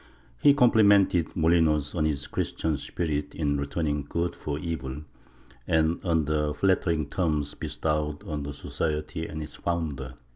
He 0.41 0.55
com 0.55 0.71
plimented 0.71 1.35
Molinos 1.35 1.93
on 1.93 2.05
his 2.05 2.25
Christian 2.25 2.75
spirit 2.75 3.35
in 3.35 3.57
returning 3.59 4.07
good 4.09 4.35
for 4.35 4.57
evil 4.57 5.03
and 5.67 6.03
on 6.03 6.25
the 6.25 6.55
flattering 6.55 7.05
terms 7.07 7.53
bestowed 7.53 8.23
on 8.23 8.41
the 8.41 8.55
Society 8.55 9.27
and 9.27 9.43
its 9.43 9.57
founder. 9.57 10.15